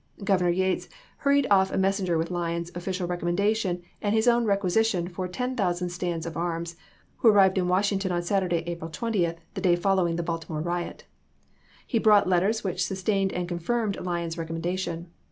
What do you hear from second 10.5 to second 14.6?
riot. He brought letters which sustained and confirmed Lyon's